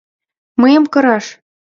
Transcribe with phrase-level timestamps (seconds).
[0.61, 1.25] —Мыйым кыраш?!